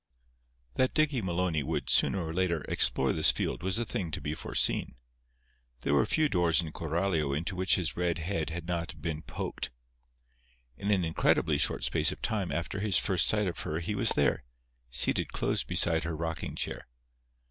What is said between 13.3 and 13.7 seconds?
of